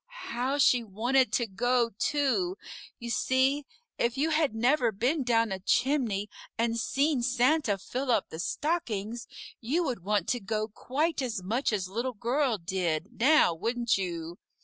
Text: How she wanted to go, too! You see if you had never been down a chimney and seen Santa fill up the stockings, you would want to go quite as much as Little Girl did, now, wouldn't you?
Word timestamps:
How 0.31 0.57
she 0.57 0.83
wanted 0.83 1.31
to 1.33 1.45
go, 1.45 1.91
too! 1.99 2.57
You 2.97 3.11
see 3.11 3.67
if 3.99 4.17
you 4.17 4.31
had 4.31 4.55
never 4.55 4.91
been 4.91 5.21
down 5.21 5.51
a 5.51 5.59
chimney 5.59 6.27
and 6.57 6.75
seen 6.79 7.21
Santa 7.21 7.77
fill 7.77 8.09
up 8.09 8.29
the 8.31 8.39
stockings, 8.39 9.27
you 9.59 9.83
would 9.83 10.03
want 10.03 10.27
to 10.29 10.39
go 10.39 10.67
quite 10.67 11.21
as 11.21 11.43
much 11.43 11.71
as 11.71 11.87
Little 11.87 12.13
Girl 12.15 12.57
did, 12.57 13.19
now, 13.21 13.53
wouldn't 13.53 13.95
you? 13.95 14.39